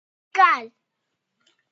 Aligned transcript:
Cal. 0.37 0.63